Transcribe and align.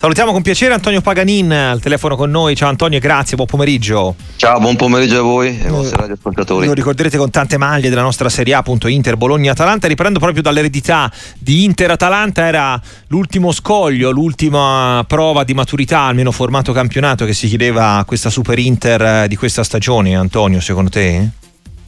Salutiamo 0.00 0.30
con 0.30 0.42
piacere 0.42 0.74
Antonio 0.74 1.00
Paganin 1.00 1.50
al 1.50 1.80
telefono 1.80 2.14
con 2.14 2.30
noi. 2.30 2.54
Ciao 2.54 2.68
Antonio, 2.68 3.00
grazie, 3.00 3.34
buon 3.34 3.48
pomeriggio. 3.48 4.14
Ciao, 4.36 4.60
buon 4.60 4.76
pomeriggio 4.76 5.18
a 5.18 5.22
voi 5.22 5.58
e 5.58 5.64
ai 5.64 5.70
vostri 5.70 5.96
radioascoltatori. 5.96 6.66
Lo 6.68 6.72
ricorderete 6.72 7.18
con 7.18 7.30
tante 7.30 7.56
maglie 7.56 7.88
della 7.88 8.02
nostra 8.02 8.28
Serie 8.28 8.54
A, 8.54 8.58
appunto 8.58 8.86
Inter, 8.86 9.16
Bologna, 9.16 9.50
Atalanta. 9.50 9.88
Riprendo 9.88 10.20
proprio 10.20 10.40
dall'eredità 10.40 11.10
di 11.36 11.64
Inter-Atalanta, 11.64 12.46
era 12.46 12.80
l'ultimo 13.08 13.50
scoglio, 13.50 14.12
l'ultima 14.12 15.04
prova 15.04 15.42
di 15.42 15.54
maturità, 15.54 16.02
almeno 16.02 16.30
formato 16.30 16.72
campionato, 16.72 17.24
che 17.24 17.34
si 17.34 17.48
chiedeva 17.48 17.96
a 17.96 18.04
questa 18.04 18.30
Super 18.30 18.60
Inter 18.60 19.26
di 19.26 19.34
questa 19.34 19.64
stagione, 19.64 20.14
Antonio, 20.14 20.60
secondo 20.60 20.90
te? 20.90 21.28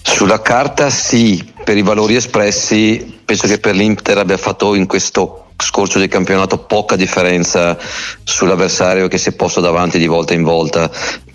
Sulla 0.02 0.42
carta 0.42 0.90
sì, 0.90 1.52
per 1.62 1.77
i 1.77 1.82
valori 1.82 2.16
espressi 2.16 3.18
penso 3.24 3.46
che 3.46 3.61
per 3.61 3.77
l'Inter 3.77 4.18
abbia 4.18 4.36
fatto 4.36 4.74
in 4.74 4.88
questo 4.88 5.45
scorcio 5.62 5.98
del 5.98 6.08
campionato 6.08 6.58
poca 6.58 6.96
differenza 6.96 7.79
sull'avversario 8.22 9.09
che 9.09 9.18
si 9.18 9.30
è 9.30 9.32
posto 9.32 9.60
davanti 9.60 9.98
di 9.98 10.06
volta 10.06 10.34
in 10.34 10.42
volta. 10.42 10.91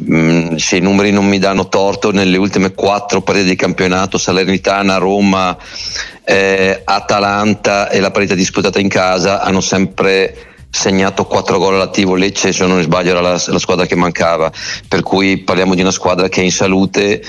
Mm, 0.09 0.55
se 0.55 0.77
i 0.77 0.81
numeri 0.81 1.11
non 1.11 1.27
mi 1.27 1.39
danno 1.39 1.67
torto, 1.67 2.11
nelle 2.11 2.37
ultime 2.37 2.73
quattro 2.73 3.21
partite 3.21 3.49
di 3.49 3.55
campionato, 3.55 4.17
Salernitana, 4.17 4.97
Roma, 4.97 5.57
eh, 6.23 6.81
Atalanta 6.83 7.89
e 7.89 7.99
la 7.99 8.11
partita 8.11 8.35
disputata 8.35 8.79
in 8.79 8.89
casa 8.89 9.41
hanno 9.41 9.61
sempre 9.61 10.54
segnato 10.75 11.25
4 11.25 11.57
gol 11.57 11.75
all'attivo 11.75 12.15
Lecce 12.15 12.51
se 12.51 12.65
non 12.65 12.81
sbaglio 12.81 13.11
era 13.11 13.21
la, 13.21 13.41
la, 13.45 13.59
squadra 13.59 13.85
che 13.85 13.95
mancava. 13.95 14.51
Per 14.87 15.01
cui 15.01 15.37
parliamo 15.37 15.73
di 15.73 15.81
una 15.81 15.91
squadra 15.91 16.27
che 16.27 16.41
è 16.41 16.43
in 16.43 16.51
salute 16.51 17.23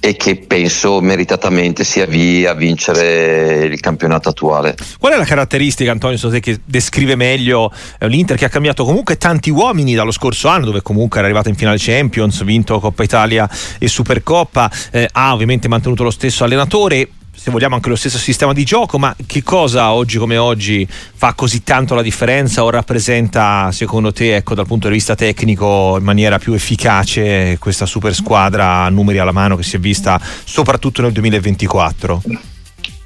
e 0.00 0.16
che 0.16 0.36
penso 0.36 1.00
meritatamente 1.00 1.84
si 1.84 2.00
avvii 2.00 2.46
a 2.46 2.54
vincere 2.54 3.64
il 3.64 3.80
campionato 3.80 4.28
attuale. 4.28 4.76
Qual 4.98 5.12
è 5.12 5.16
la 5.16 5.24
caratteristica 5.24 5.90
Antonio 5.90 6.16
so 6.16 6.28
te 6.28 6.40
che 6.40 6.60
descrive 6.64 7.14
meglio 7.14 7.72
eh, 7.98 8.08
l'Inter 8.08 8.36
che 8.36 8.44
ha 8.44 8.48
cambiato 8.48 8.84
comunque 8.84 9.16
tanti 9.16 9.50
uomini 9.50 9.94
dallo 9.94 10.12
scorso 10.12 10.48
anno 10.48 10.66
dove 10.66 10.82
comunque 10.82 11.18
era 11.18 11.26
arrivato 11.26 11.48
in 11.48 11.56
finale 11.56 11.78
Champions 11.78 12.42
vinto 12.44 12.78
Coppa 12.80 13.02
Italia 13.02 13.48
e 13.78 13.88
Supercoppa 13.88 14.70
eh, 14.90 15.08
ha 15.10 15.32
ovviamente 15.32 15.68
mantenuto 15.68 16.02
lo 16.02 16.10
stesso 16.10 16.44
allenatore 16.44 17.08
se 17.48 17.50
vogliamo 17.50 17.76
anche 17.76 17.88
lo 17.88 17.96
stesso 17.96 18.18
sistema 18.18 18.52
di 18.52 18.62
gioco, 18.62 18.98
ma 18.98 19.14
che 19.26 19.42
cosa 19.42 19.92
oggi 19.92 20.18
come 20.18 20.36
oggi 20.36 20.86
fa 20.88 21.32
così 21.32 21.62
tanto 21.62 21.94
la 21.94 22.02
differenza 22.02 22.62
o 22.62 22.68
rappresenta 22.68 23.70
secondo 23.72 24.12
te 24.12 24.36
ecco, 24.36 24.54
dal 24.54 24.66
punto 24.66 24.88
di 24.88 24.94
vista 24.94 25.14
tecnico 25.14 25.96
in 25.98 26.04
maniera 26.04 26.38
più 26.38 26.52
efficace 26.52 27.56
questa 27.58 27.86
super 27.86 28.14
squadra 28.14 28.82
a 28.82 28.90
numeri 28.90 29.18
alla 29.18 29.32
mano 29.32 29.56
che 29.56 29.62
si 29.62 29.76
è 29.76 29.78
vista 29.78 30.20
soprattutto 30.44 31.00
nel 31.00 31.12
2024? 31.12 32.22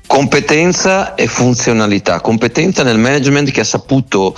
Competenza 0.07 1.15
e 1.15 1.27
funzionalità, 1.29 2.20
competenza 2.20 2.83
nel 2.83 2.98
management 2.98 3.51
che 3.53 3.61
ha 3.61 3.65
saputo 3.65 4.35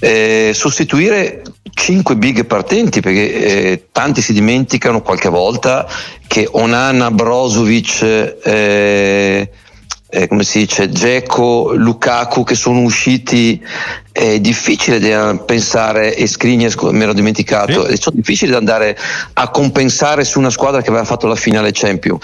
eh, 0.00 0.52
sostituire 0.54 1.42
cinque 1.72 2.16
big 2.16 2.46
partenti 2.46 3.00
perché 3.00 3.32
eh, 3.32 3.86
tanti 3.92 4.22
si 4.22 4.32
dimenticano 4.32 5.02
qualche 5.02 5.28
volta 5.28 5.86
che 6.26 6.48
Onana, 6.50 7.10
Brozovic, 7.10 8.02
eh, 8.42 9.49
eh, 10.10 10.26
come 10.26 10.44
si 10.44 10.58
dice, 10.58 10.88
Dzeko, 10.88 11.74
Lukaku 11.74 12.44
che 12.44 12.54
sono 12.54 12.80
usciti 12.80 13.62
è 14.12 14.40
difficile 14.40 14.98
da 14.98 15.36
pensare 15.36 16.16
e 16.16 16.26
Skriniar 16.26 16.74
mi 16.90 17.02
ero 17.04 17.12
dimenticato 17.12 17.86
sì. 17.86 18.08
è 18.08 18.10
difficile 18.12 18.50
da 18.50 18.58
andare 18.58 18.98
a 19.34 19.48
compensare 19.50 20.24
su 20.24 20.40
una 20.40 20.50
squadra 20.50 20.82
che 20.82 20.88
aveva 20.88 21.04
fatto 21.04 21.28
la 21.28 21.36
finale 21.36 21.70
Champion 21.72 22.18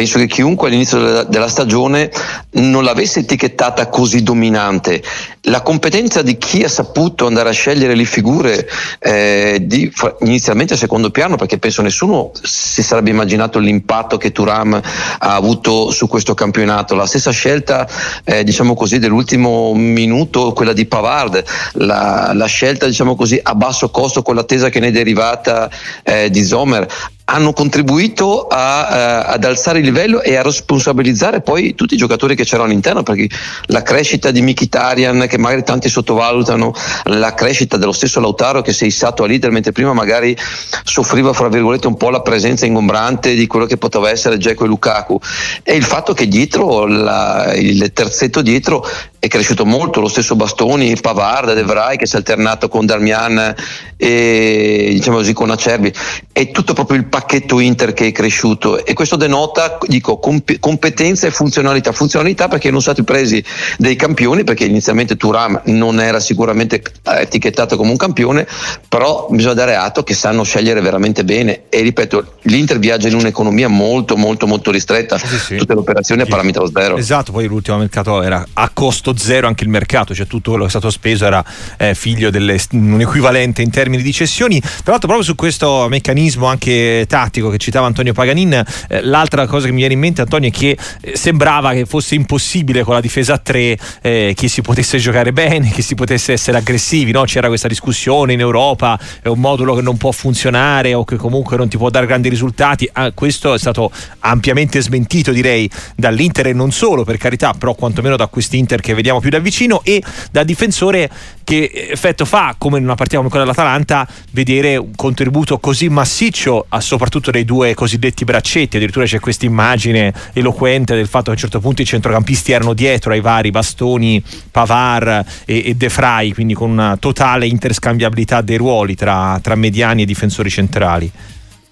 penso 0.00 0.18
che 0.18 0.26
chiunque 0.28 0.68
all'inizio 0.68 0.98
della, 0.98 1.24
della 1.24 1.48
stagione 1.48 2.10
non 2.52 2.84
l'avesse 2.84 3.20
etichettata 3.20 3.88
così 3.88 4.22
dominante. 4.22 5.02
La 5.42 5.60
competenza 5.60 6.22
di 6.22 6.38
chi 6.38 6.62
ha 6.62 6.70
saputo 6.70 7.26
andare 7.26 7.50
a 7.50 7.52
scegliere 7.52 7.94
le 7.94 8.04
figure 8.04 8.66
eh, 8.98 9.58
di, 9.60 9.92
inizialmente 10.20 10.72
a 10.72 10.76
secondo 10.78 11.10
piano 11.10 11.36
perché 11.36 11.58
penso 11.58 11.82
nessuno 11.82 12.32
si 12.42 12.82
sarebbe 12.82 13.10
immaginato 13.10 13.58
l'impatto 13.58 14.16
che 14.16 14.32
Turam 14.32 14.72
ha 14.72 15.34
avuto 15.34 15.90
su 15.90 16.08
questo 16.08 16.32
campionato. 16.32 16.94
La 16.94 17.06
stessa 17.06 17.29
scelta 17.30 17.88
eh, 18.24 18.44
diciamo 18.44 18.74
così 18.74 18.98
dell'ultimo 18.98 19.74
minuto 19.74 20.52
quella 20.52 20.72
di 20.72 20.86
Pavard 20.86 21.42
la, 21.74 22.32
la 22.34 22.46
scelta 22.46 22.86
diciamo 22.86 23.14
così 23.14 23.38
a 23.42 23.54
basso 23.54 23.90
costo 23.90 24.22
con 24.22 24.34
l'attesa 24.34 24.68
che 24.68 24.80
ne 24.80 24.88
è 24.88 24.92
derivata 24.92 25.70
eh, 26.02 26.30
di 26.30 26.42
Zomer 26.44 26.86
hanno 27.30 27.52
contribuito 27.52 28.46
a, 28.46 29.26
uh, 29.28 29.32
ad 29.34 29.44
alzare 29.44 29.78
il 29.78 29.84
livello 29.84 30.20
e 30.20 30.36
a 30.36 30.42
responsabilizzare 30.42 31.40
poi 31.40 31.74
tutti 31.74 31.94
i 31.94 31.96
giocatori 31.96 32.34
che 32.34 32.44
c'erano 32.44 32.68
all'interno 32.68 33.02
perché 33.02 33.28
la 33.66 33.82
crescita 33.82 34.30
di 34.30 34.42
Mikitarian 34.42 35.26
che 35.28 35.38
magari 35.38 35.62
tanti 35.62 35.88
sottovalutano 35.88 36.72
la 37.04 37.34
crescita 37.34 37.76
dello 37.76 37.92
stesso 37.92 38.20
Lautaro 38.20 38.62
che 38.62 38.72
si 38.72 38.84
è 38.84 38.86
issato 38.88 39.22
a 39.22 39.26
leader 39.26 39.50
mentre 39.50 39.72
prima 39.72 39.92
magari 39.92 40.36
soffriva 40.84 41.32
fra 41.32 41.48
virgolette 41.48 41.86
un 41.86 41.96
po' 41.96 42.10
la 42.10 42.22
presenza 42.22 42.66
ingombrante 42.66 43.34
di 43.34 43.46
quello 43.46 43.66
che 43.66 43.76
poteva 43.76 44.10
essere 44.10 44.36
Dzeko 44.36 44.64
e 44.64 44.68
Lukaku. 44.68 45.18
E 45.62 45.74
il 45.74 45.84
fatto 45.84 46.12
che 46.14 46.26
dietro 46.26 46.86
la, 46.86 47.52
il 47.54 47.92
terzetto 47.92 48.42
dietro 48.42 48.84
è 49.20 49.28
cresciuto 49.28 49.66
molto 49.66 50.00
lo 50.00 50.08
stesso 50.08 50.34
Bastoni, 50.34 50.96
Pavard, 50.98 51.52
De 51.52 51.62
Vrij 51.62 51.98
che 51.98 52.06
si 52.06 52.14
è 52.14 52.18
alternato 52.18 52.68
con 52.68 52.86
Darmian 52.86 53.54
e 53.98 54.88
diciamo 54.92 55.18
così 55.18 55.34
con 55.34 55.50
Acerbi. 55.50 55.92
È 56.32 56.50
tutto 56.50 56.72
proprio 56.72 56.96
il 56.96 57.04
pacchetto 57.04 57.60
Inter 57.60 57.92
che 57.92 58.06
è 58.06 58.12
cresciuto. 58.12 58.82
E 58.82 58.94
questo 58.94 59.16
denota 59.16 59.76
dico 59.86 60.18
comp- 60.18 60.58
competenza 60.58 61.26
e 61.26 61.30
funzionalità. 61.30 61.92
Funzionalità 61.92 62.48
perché 62.48 62.70
non 62.70 62.80
sono 62.80 62.94
stati 62.94 63.06
presi 63.06 63.44
dei 63.76 63.94
campioni 63.94 64.42
perché 64.42 64.64
inizialmente 64.64 65.16
Turam 65.16 65.60
non 65.66 66.00
era 66.00 66.18
sicuramente 66.18 66.82
etichettato 67.04 67.76
come 67.76 67.90
un 67.90 67.98
campione 67.98 68.46
però 68.88 69.28
bisogna 69.30 69.54
dare 69.54 69.74
atto 69.76 70.02
che 70.02 70.14
sanno 70.14 70.44
scegliere 70.44 70.80
veramente 70.80 71.24
bene. 71.24 71.64
E 71.68 71.82
ripeto 71.82 72.36
l'Inter 72.44 72.78
viaggia 72.78 73.08
in 73.08 73.16
un'economia 73.16 73.68
molto 73.68 74.16
molto 74.16 74.46
molto 74.46 74.70
ristretta. 74.70 75.18
Sì, 75.18 75.38
sì. 75.38 75.56
tutte 75.58 75.74
le 75.74 75.80
operazioni 75.80 76.22
a 76.22 76.26
parametro 76.26 76.66
zero. 76.72 76.96
Esatto 76.96 77.32
poi 77.32 77.44
l'ultimo 77.44 77.76
mercato 77.76 78.22
era 78.22 78.42
a 78.54 78.70
costo 78.72 79.09
zero 79.16 79.46
anche 79.46 79.64
il 79.64 79.70
mercato 79.70 80.14
cioè 80.14 80.26
tutto 80.26 80.50
quello 80.50 80.64
che 80.64 80.68
è 80.68 80.72
stato 80.78 80.90
speso 80.90 81.26
era 81.26 81.44
eh, 81.78 81.94
figlio 81.94 82.30
di 82.30 82.38
un 82.72 83.00
equivalente 83.00 83.62
in 83.62 83.70
termini 83.70 84.02
di 84.02 84.12
cessioni 84.12 84.60
tra 84.60 84.92
l'altro 84.92 85.08
proprio 85.08 85.22
su 85.22 85.34
questo 85.34 85.86
meccanismo 85.88 86.08
meccanismo 86.10 86.46
anche 86.46 87.04
tattico 87.06 87.48
che 87.50 87.58
citava 87.58 87.86
Antonio 87.86 88.12
Paganin. 88.12 88.62
Eh, 88.88 89.02
l'altra 89.02 89.46
cosa 89.46 89.66
che 89.66 89.72
mi 89.72 89.78
viene 89.78 89.94
in 89.94 90.00
mente, 90.00 90.20
Antonio, 90.20 90.48
è 90.48 90.52
che 90.52 90.76
eh, 91.00 91.16
sembrava 91.16 91.72
che 91.72 91.86
fosse 91.86 92.14
impossibile 92.14 92.82
con 92.82 92.94
la 92.94 93.00
difesa 93.00 93.34
a 93.34 93.38
tre 93.38 93.78
eh, 94.02 94.32
che 94.36 94.48
si 94.48 94.62
potesse 94.62 94.98
giocare 94.98 95.32
bene, 95.32 95.70
che 95.70 95.82
si 95.82 95.94
potesse 95.94 96.32
essere 96.32 96.58
aggressivi. 96.58 97.12
No? 97.12 97.22
C'era 97.22 97.48
questa 97.48 97.68
discussione 97.68 98.32
in 98.32 98.40
Europa, 98.40 98.98
è 99.22 99.28
un 99.28 99.38
modulo 99.38 99.74
che 99.74 99.82
non 99.82 99.96
può 99.96 100.10
funzionare 100.10 100.94
o 100.94 101.04
che 101.04 101.16
comunque 101.16 101.56
non 101.56 101.68
ti 101.68 101.76
può 101.76 101.90
dare 101.90 102.06
grandi 102.06 102.28
risultati. 102.28 102.88
Ah, 102.92 103.12
questo 103.12 103.54
è 103.54 103.58
stato 103.58 103.90
ampiamente 104.20 104.80
smentito, 104.80 105.32
direi, 105.32 105.68
dall'Inter 105.96 106.48
e 106.48 106.52
non 106.52 106.72
solo, 106.72 107.04
per 107.04 107.16
carità, 107.16 107.54
però 107.56 107.74
quantomeno 107.74 108.16
da 108.16 108.26
quest'Inter 108.26 108.80
che 108.80 108.92
vediamo 109.00 109.20
più 109.20 109.30
da 109.30 109.38
vicino 109.38 109.80
e 109.82 110.02
da 110.30 110.42
difensore 110.44 111.10
che 111.42 111.88
effetto 111.90 112.24
fa, 112.24 112.54
come 112.56 112.78
in 112.78 112.84
una 112.84 112.94
partita 112.94 113.16
come 113.16 113.28
quella 113.28 113.44
dell'Atalanta, 113.44 114.06
vedere 114.30 114.76
un 114.76 114.94
contributo 114.94 115.58
così 115.58 115.88
massiccio 115.88 116.08
massiccio 116.20 116.66
a 116.68 116.80
soprattutto 116.80 117.30
dei 117.30 117.44
due 117.44 117.74
cosiddetti 117.74 118.24
braccetti, 118.24 118.76
addirittura 118.76 119.04
c'è 119.04 119.20
questa 119.20 119.46
immagine 119.46 120.12
eloquente 120.32 120.94
del 120.94 121.06
fatto 121.06 121.24
che 121.24 121.30
a 121.30 121.32
un 121.32 121.38
certo 121.38 121.60
punto 121.60 121.82
i 121.82 121.84
centrocampisti 121.84 122.52
erano 122.52 122.74
dietro 122.74 123.12
ai 123.12 123.20
vari 123.20 123.50
bastoni 123.50 124.22
Pavar 124.50 125.24
e, 125.44 125.62
e 125.66 125.74
De 125.74 125.88
Frey, 125.88 126.32
quindi 126.32 126.54
con 126.54 126.70
una 126.70 126.96
totale 126.98 127.46
interscambiabilità 127.46 128.40
dei 128.40 128.56
ruoli 128.56 128.94
tra, 128.94 129.38
tra 129.42 129.54
mediani 129.54 130.02
e 130.02 130.06
difensori 130.06 130.50
centrali. 130.50 131.10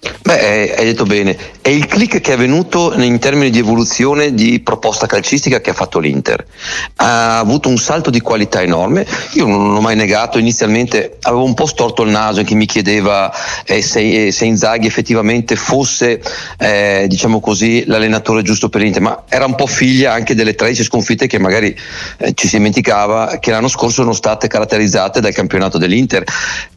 Beh, 0.01 0.75
hai 0.77 0.85
detto 0.85 1.03
bene, 1.03 1.37
è 1.59 1.67
il 1.67 1.85
click 1.85 2.21
che 2.21 2.31
è 2.31 2.35
avvenuto 2.35 2.93
in 3.01 3.19
termini 3.19 3.49
di 3.49 3.59
evoluzione 3.59 4.33
di 4.33 4.61
proposta 4.61 5.07
calcistica 5.07 5.59
che 5.59 5.71
ha 5.71 5.73
fatto 5.73 5.99
l'Inter. 5.99 6.45
Ha 6.97 7.39
avuto 7.39 7.67
un 7.67 7.77
salto 7.77 8.09
di 8.09 8.21
qualità 8.21 8.61
enorme, 8.61 9.05
io 9.33 9.45
non 9.45 9.73
l'ho 9.73 9.81
mai 9.81 9.97
negato, 9.97 10.37
inizialmente 10.37 11.17
avevo 11.23 11.43
un 11.43 11.53
po' 11.53 11.65
storto 11.65 12.03
il 12.03 12.11
naso 12.11 12.39
in 12.39 12.45
chi 12.45 12.55
mi 12.55 12.65
chiedeva 12.65 13.29
eh, 13.65 13.81
se, 13.81 14.27
eh, 14.27 14.31
se, 14.31 14.45
Inzaghi 14.45 14.87
effettivamente 14.87 15.57
fosse, 15.57 16.21
eh, 16.59 17.05
diciamo 17.09 17.41
così, 17.41 17.83
l'allenatore 17.85 18.41
giusto 18.41 18.69
per 18.69 18.81
l'Inter, 18.81 19.01
ma 19.01 19.23
era 19.27 19.45
un 19.45 19.55
po' 19.55 19.67
figlia 19.67 20.13
anche 20.13 20.33
delle 20.33 20.55
13 20.55 20.83
sconfitte 20.83 21.27
che 21.27 21.39
magari 21.39 21.77
eh, 22.17 22.33
ci 22.35 22.47
si 22.47 22.55
dimenticava 22.55 23.37
che 23.39 23.51
l'anno 23.51 23.67
scorso 23.67 24.03
sono 24.03 24.13
state 24.13 24.47
caratterizzate 24.47 25.19
dal 25.19 25.33
campionato 25.33 25.77
dell'Inter. 25.77 26.23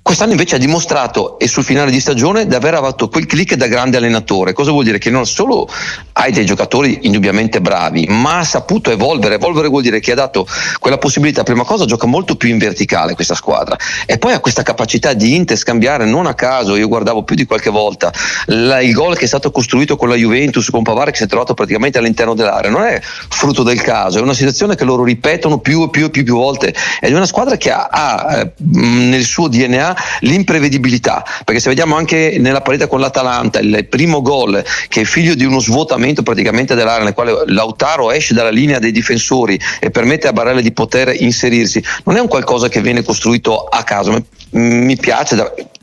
Quest'anno 0.02 0.32
invece 0.32 0.56
ha 0.56 0.58
dimostrato 0.58 1.38
e 1.38 1.46
sul 1.46 1.62
finale 1.62 1.92
di 1.92 2.00
stagione 2.00 2.46
di 2.46 2.54
aver 2.54 2.74
avuto 2.74 3.08
quel 3.12 3.26
click 3.26 3.54
da 3.54 3.66
grande 3.66 3.98
allenatore. 3.98 4.54
Cosa 4.54 4.70
vuol 4.70 4.84
dire? 4.84 4.96
Che 4.98 5.10
non 5.10 5.26
solo 5.26 5.68
hai 6.14 6.32
dei 6.32 6.46
giocatori 6.46 7.00
indubbiamente 7.02 7.60
bravi, 7.60 8.06
ma 8.08 8.38
ha 8.38 8.44
saputo 8.44 8.90
evolvere. 8.90 9.34
Evolvere 9.34 9.68
vuol 9.68 9.82
dire 9.82 10.00
che 10.00 10.12
ha 10.12 10.16
dato 10.16 10.46
quella 10.80 10.96
possibilità, 10.96 11.42
prima 11.42 11.64
cosa 11.64 11.84
gioca 11.84 12.06
molto 12.06 12.36
più 12.36 12.48
in 12.48 12.58
verticale 12.58 13.14
questa 13.14 13.34
squadra 13.34 13.76
e 14.06 14.18
poi 14.18 14.32
ha 14.32 14.40
questa 14.40 14.62
capacità 14.62 15.12
di 15.12 15.34
interscambiare 15.34 16.04
non 16.06 16.26
a 16.26 16.34
caso, 16.34 16.76
io 16.76 16.88
guardavo 16.88 17.22
più 17.22 17.36
di 17.36 17.44
qualche 17.44 17.70
volta, 17.70 18.12
la, 18.46 18.80
il 18.80 18.92
gol 18.92 19.16
che 19.16 19.24
è 19.24 19.28
stato 19.28 19.50
costruito 19.50 19.96
con 19.96 20.08
la 20.08 20.14
Juventus, 20.14 20.70
con 20.70 20.82
Pavare 20.82 21.10
che 21.10 21.18
si 21.18 21.24
è 21.24 21.26
trovato 21.26 21.54
praticamente 21.54 21.98
all'interno 21.98 22.34
dell'area, 22.34 22.70
non 22.70 22.82
è 22.82 23.00
frutto 23.02 23.62
del 23.62 23.82
caso, 23.82 24.18
è 24.18 24.22
una 24.22 24.34
situazione 24.34 24.74
che 24.74 24.84
loro 24.84 25.04
ripetono 25.04 25.58
più 25.58 25.84
e 25.84 25.90
più 25.90 26.06
e 26.06 26.10
più, 26.10 26.24
più 26.24 26.34
volte. 26.34 26.74
È 26.98 27.06
di 27.06 27.12
una 27.12 27.26
squadra 27.26 27.56
che 27.56 27.70
ha, 27.70 27.88
ha 27.90 28.40
eh, 28.40 28.52
nel 28.56 29.24
suo 29.24 29.48
DNA 29.48 29.96
l'imprevedibilità, 30.20 31.24
perché 31.44 31.60
se 31.60 31.68
vediamo 31.68 31.96
anche 31.96 32.36
nella 32.38 32.60
partita 32.60 32.86
con 32.86 33.00
l'Atalanta, 33.02 33.58
il 33.58 33.86
primo 33.88 34.22
gol 34.22 34.64
che 34.88 35.02
è 35.02 35.04
figlio 35.04 35.34
di 35.34 35.44
uno 35.44 35.58
svuotamento 35.58 36.22
praticamente 36.22 36.74
dell'area 36.74 37.04
nel 37.04 37.14
quale 37.14 37.44
Lautaro 37.46 38.10
esce 38.10 38.34
dalla 38.34 38.50
linea 38.50 38.78
dei 38.78 38.92
difensori 38.92 39.60
e 39.80 39.90
permette 39.90 40.28
a 40.28 40.32
Barella 40.32 40.60
di 40.60 40.72
poter 40.72 41.14
inserirsi, 41.20 41.82
non 42.04 42.16
è 42.16 42.20
un 42.20 42.28
qualcosa 42.28 42.68
che 42.68 42.80
viene 42.80 43.02
costruito 43.02 43.64
a 43.64 43.82
caso, 43.82 44.24
mi 44.50 44.96
piace 44.96 45.36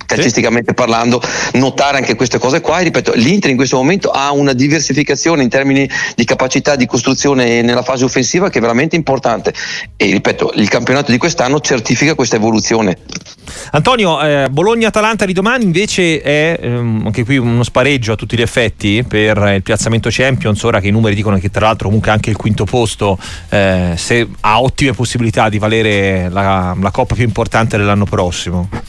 calcisticamente 0.09 0.73
parlando, 0.73 1.21
notare 1.53 1.97
anche 1.97 2.15
queste 2.15 2.39
cose 2.39 2.61
qua. 2.61 2.79
E 2.79 2.83
ripeto, 2.83 3.13
l'Inter 3.15 3.51
in 3.51 3.57
questo 3.57 3.77
momento 3.77 4.09
ha 4.09 4.31
una 4.31 4.53
diversificazione 4.53 5.44
in 5.44 5.50
termini 5.50 5.88
di 6.15 6.25
capacità 6.25 6.75
di 6.75 6.88
costruzione 6.88 7.61
nella 7.61 7.83
fase 7.83 8.06
offensiva 8.06 8.50
che 8.50 8.57
è 8.57 8.61
veramente 8.61 8.95
importante. 8.95 9.53
E 9.95 10.11
ripeto, 10.11 10.53
il 10.56 10.67
campionato 10.67 11.11
di 11.11 11.17
quest'anno 11.17 11.59
certifica 11.59 12.15
questa 12.15 12.38
evoluzione. 12.38 12.97
Antonio, 13.71 14.21
eh, 14.21 14.47
Bologna-Atalanta 14.50 15.25
di 15.25 15.33
domani 15.33 15.63
invece 15.63 16.21
è 16.21 16.57
ehm, 16.59 17.03
anche 17.06 17.23
qui 17.23 17.38
uno 17.38 17.63
spareggio 17.63 18.13
a 18.13 18.15
tutti 18.15 18.35
gli 18.35 18.41
effetti 18.41 19.03
per 19.07 19.38
il 19.56 19.63
piazzamento 19.63 20.09
Champions, 20.11 20.61
ora 20.63 20.79
che 20.79 20.88
i 20.88 20.91
numeri 20.91 21.15
dicono 21.15 21.38
che 21.38 21.50
tra 21.50 21.65
l'altro 21.65 21.88
comunque 21.88 22.11
anche 22.11 22.29
il 22.29 22.35
quinto 22.35 22.65
posto 22.65 23.17
eh, 23.50 23.94
se, 23.95 24.27
ha 24.41 24.61
ottime 24.61 24.94
possibilità 24.94 25.50
di 25.50 25.59
valere 25.59 26.29
la, 26.29 26.75
la 26.79 26.91
coppa 26.91 27.15
più 27.15 27.23
importante 27.23 27.77
dell'anno 27.77 28.06
prossimo. 28.06 28.88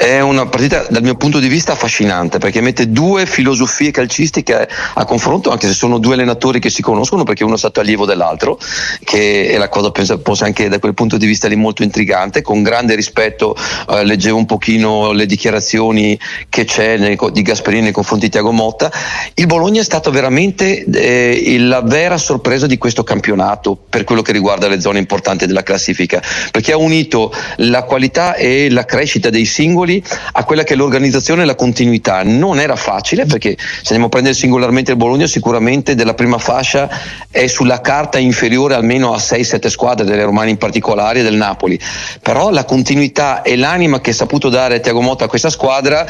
È 0.00 0.18
una 0.18 0.46
partita 0.46 0.86
dal 0.88 1.02
mio 1.02 1.14
punto 1.14 1.38
di 1.40 1.48
vista 1.48 1.72
affascinante 1.72 2.38
perché 2.38 2.62
mette 2.62 2.90
due 2.90 3.26
filosofie 3.26 3.90
calcistiche 3.90 4.66
a 4.94 5.04
confronto, 5.04 5.50
anche 5.50 5.66
se 5.66 5.74
sono 5.74 5.98
due 5.98 6.14
allenatori 6.14 6.58
che 6.58 6.70
si 6.70 6.80
conoscono 6.80 7.22
perché 7.22 7.44
uno 7.44 7.56
è 7.56 7.58
stato 7.58 7.80
allievo 7.80 8.06
dell'altro, 8.06 8.58
che 9.04 9.50
è 9.50 9.58
la 9.58 9.68
cosa 9.68 9.90
penso 9.90 10.18
fosse 10.24 10.44
anche 10.44 10.70
da 10.70 10.78
quel 10.78 10.94
punto 10.94 11.18
di 11.18 11.26
vista 11.26 11.48
lì 11.48 11.54
molto 11.54 11.82
intrigante. 11.82 12.40
Con 12.40 12.62
grande 12.62 12.94
rispetto 12.94 13.54
eh, 13.90 14.02
leggevo 14.02 14.38
un 14.38 14.46
pochino 14.46 15.12
le 15.12 15.26
dichiarazioni 15.26 16.18
che 16.48 16.64
c'è 16.64 16.96
nei, 16.96 17.18
di 17.30 17.42
Gasperini 17.42 17.82
nei 17.82 17.92
confronti 17.92 18.24
di 18.24 18.30
Tiago 18.30 18.52
Motta. 18.52 18.90
Il 19.34 19.44
Bologna 19.44 19.82
è 19.82 19.84
stato 19.84 20.10
veramente 20.10 20.82
eh, 20.82 21.58
la 21.58 21.82
vera 21.82 22.16
sorpresa 22.16 22.66
di 22.66 22.78
questo 22.78 23.04
campionato 23.04 23.76
per 23.76 24.04
quello 24.04 24.22
che 24.22 24.32
riguarda 24.32 24.66
le 24.66 24.80
zone 24.80 24.98
importanti 24.98 25.44
della 25.44 25.62
classifica, 25.62 26.22
perché 26.50 26.72
ha 26.72 26.78
unito 26.78 27.30
la 27.56 27.82
qualità 27.82 28.34
e 28.34 28.70
la 28.70 28.86
crescita 28.86 29.28
dei 29.28 29.44
singoli 29.44 29.88
singoli 29.90 30.04
a 30.32 30.44
quella 30.44 30.62
che 30.62 30.74
è 30.74 30.76
l'organizzazione 30.76 31.42
e 31.42 31.44
la 31.44 31.54
continuità. 31.56 32.22
Non 32.22 32.60
era 32.60 32.76
facile 32.76 33.26
perché 33.26 33.56
se 33.58 33.80
andiamo 33.82 34.06
a 34.06 34.08
prendere 34.08 34.34
singolarmente 34.34 34.92
il 34.92 34.96
Bologna 34.96 35.26
sicuramente 35.26 35.94
della 35.94 36.14
prima 36.14 36.38
fascia 36.38 36.88
è 37.30 37.46
sulla 37.48 37.80
carta 37.80 38.18
inferiore 38.18 38.74
almeno 38.74 39.12
a 39.12 39.16
6-7 39.16 39.66
squadre, 39.66 40.04
delle 40.04 40.24
romane 40.24 40.50
in 40.50 40.58
particolare 40.58 41.20
e 41.20 41.22
del 41.22 41.34
Napoli. 41.34 41.78
Però 42.22 42.50
la 42.50 42.64
continuità 42.64 43.42
e 43.42 43.56
l'anima 43.56 44.00
che 44.00 44.10
ha 44.10 44.14
saputo 44.14 44.48
dare 44.48 44.80
Tiago 44.80 45.00
Motta 45.00 45.24
a 45.24 45.28
questa 45.28 45.50
squadra 45.50 46.06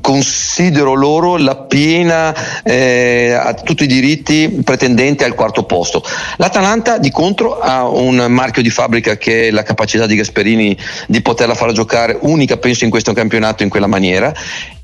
considero 0.00 0.94
loro 0.94 1.36
la 1.36 1.56
piena 1.56 2.62
eh, 2.62 3.32
a 3.32 3.54
tutti 3.54 3.84
i 3.84 3.86
diritti 3.86 4.60
pretendente 4.64 5.24
al 5.24 5.34
quarto 5.34 5.64
posto. 5.64 6.02
L'Atalanta 6.36 6.98
di 6.98 7.10
contro 7.10 7.58
ha 7.58 7.88
un 7.88 8.26
marchio 8.28 8.62
di 8.62 8.70
fabbrica 8.70 9.16
che 9.16 9.48
è 9.48 9.50
la 9.50 9.62
capacità 9.62 10.06
di 10.06 10.16
Gasperini 10.16 10.76
di 11.06 11.22
poterla 11.22 11.54
far 11.54 11.72
giocare 11.72 12.18
unica 12.20 12.56
penso 12.56 12.84
in 12.84 12.90
questo 12.90 13.12
campionato 13.12 13.62
in 13.62 13.68
quella 13.68 13.86
maniera 13.86 14.32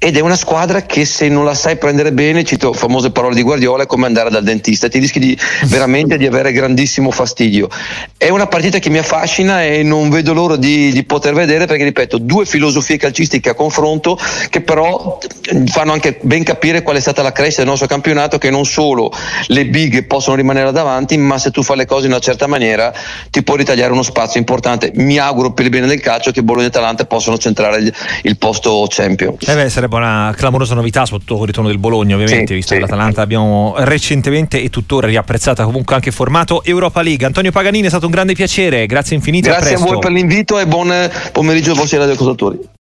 ed 0.03 0.17
è 0.17 0.21
una 0.21 0.35
squadra 0.35 0.81
che 0.87 1.05
se 1.05 1.29
non 1.29 1.45
la 1.45 1.53
sai 1.53 1.77
prendere 1.77 2.11
bene, 2.13 2.43
cito 2.43 2.73
famose 2.73 3.11
parole 3.11 3.35
di 3.35 3.43
Guardiola, 3.43 3.83
è 3.83 3.87
come 3.87 4.07
andare 4.07 4.31
dal 4.31 4.43
dentista, 4.43 4.89
ti 4.89 4.99
rischi 4.99 5.19
di, 5.19 5.39
veramente 5.67 6.17
di 6.17 6.25
avere 6.25 6.53
grandissimo 6.53 7.11
fastidio. 7.11 7.69
È 8.17 8.31
una 8.31 8.47
partita 8.47 8.79
che 8.79 8.89
mi 8.89 8.97
affascina 8.97 9.63
e 9.63 9.83
non 9.83 10.09
vedo 10.09 10.33
l'ora 10.33 10.57
di, 10.57 10.91
di 10.91 11.05
poter 11.05 11.35
vedere 11.35 11.67
perché 11.67 11.85
ripeto, 11.85 12.17
due 12.17 12.47
filosofie 12.47 12.97
calcistiche 12.97 13.51
a 13.51 13.55
confronto 13.55 14.19
che 14.49 14.63
però 14.63 15.19
fanno 15.67 15.93
anche 15.93 16.19
ben 16.23 16.45
capire 16.45 16.81
qual 16.81 16.97
è 16.97 17.01
stata 17.01 17.21
la 17.21 17.33
crescita 17.33 17.61
del 17.61 17.71
nostro 17.71 17.87
campionato 17.87 18.39
che 18.39 18.49
non 18.49 18.65
solo 18.65 19.13
le 19.49 19.67
big 19.67 20.07
possono 20.07 20.35
rimanere 20.35 20.73
davanti 20.73 21.19
ma 21.19 21.37
se 21.37 21.51
tu 21.51 21.63
fai 21.63 21.77
le 21.77 21.85
cose 21.85 22.07
in 22.07 22.13
una 22.13 22.21
certa 22.21 22.47
maniera 22.47 22.91
ti 23.29 23.43
puoi 23.43 23.59
ritagliare 23.59 23.93
uno 23.93 24.03
spazio 24.03 24.41
importante. 24.41 24.93
Mi 24.95 25.19
auguro 25.19 25.53
per 25.53 25.67
il 25.67 25.71
bene 25.71 25.87
del 25.87 26.01
calcio 26.01 26.31
che 26.31 26.43
Bologna 26.43 26.65
e 26.65 26.69
Atalanta 26.69 27.05
possano 27.05 27.37
centrare 27.37 27.81
il, 27.81 27.95
il 28.23 28.39
posto 28.39 28.87
champion 28.89 29.37
eh 29.47 29.55
beh, 29.55 29.69
una 29.97 30.35
clamorosa 30.37 30.75
novità 30.75 31.07
sotto 31.07 31.41
il 31.41 31.47
ritorno 31.47 31.69
del 31.69 31.79
Bologna 31.79 32.15
ovviamente 32.15 32.49
sì, 32.49 32.55
visto 32.55 32.75
sì. 32.75 32.75
che 32.75 32.81
l'Atalanta 32.87 33.23
abbiamo 33.23 33.75
recentemente 33.79 34.63
e 34.63 34.71
tuttora 34.71 35.07
riapprezzata 35.07 35.65
comunque 35.65 35.95
anche 35.95 36.11
formato 36.11 36.63
Europa 36.65 37.03
League. 37.03 37.27
Antonio 37.27 37.51
Paganini 37.51 37.87
è 37.87 37.91
stato 37.91 38.07
un 38.07 38.13
grande 38.13 38.35
piacere 38.35 38.87
grazie 38.87 39.17
infinite 39.17 39.49
grazie 39.49 39.75
a, 39.75 39.79
a 39.79 39.83
voi 39.83 39.99
per 39.99 40.11
l'invito 40.11 40.59
e 40.59 40.67
buon 40.67 40.93
pomeriggio 41.33 41.73
ai 41.73 41.77
vostri 41.77 41.99
radioascoltatori 41.99 42.79